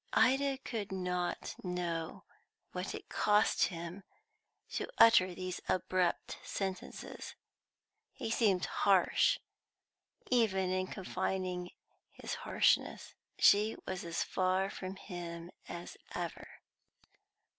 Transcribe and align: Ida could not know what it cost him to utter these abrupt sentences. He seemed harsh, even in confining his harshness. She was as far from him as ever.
Ida 0.13 0.57
could 0.57 0.91
not 0.91 1.53
know 1.63 2.23
what 2.71 2.95
it 2.95 3.07
cost 3.07 3.65
him 3.65 4.01
to 4.71 4.87
utter 4.97 5.35
these 5.35 5.61
abrupt 5.69 6.39
sentences. 6.43 7.35
He 8.11 8.31
seemed 8.31 8.65
harsh, 8.65 9.37
even 10.31 10.71
in 10.71 10.87
confining 10.87 11.69
his 12.11 12.33
harshness. 12.33 13.13
She 13.37 13.75
was 13.87 14.03
as 14.03 14.23
far 14.23 14.71
from 14.71 14.95
him 14.95 15.51
as 15.69 15.97
ever. 16.15 16.47